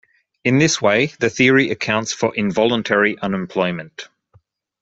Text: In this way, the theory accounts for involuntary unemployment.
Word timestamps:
In 0.43 0.57
this 0.57 0.81
way, 0.81 1.13
the 1.19 1.29
theory 1.29 1.69
accounts 1.69 2.11
for 2.11 2.33
involuntary 2.35 3.19
unemployment. 3.19 4.07